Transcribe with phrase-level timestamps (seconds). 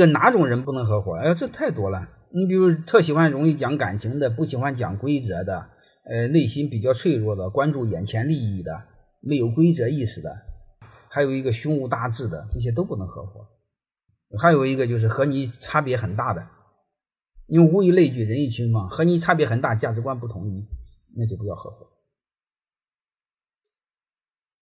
[0.00, 1.14] 这哪种人不能合伙？
[1.16, 2.08] 哎呀，这太多了。
[2.32, 5.68] 你比如特喜欢容易讲感情的，不喜欢讲规则的，
[6.06, 8.82] 呃，内心比较脆弱的，关注眼前利益的，
[9.20, 10.34] 没有规则意识的，
[11.10, 13.46] 还有一个胸无大志的，这些都不能合伙。
[14.38, 16.48] 还有一个就是和你差别很大的，
[17.46, 20.66] 因为物以类聚，人以群分，和你差别很大，价值观不统一，
[21.14, 21.86] 那就不要合伙。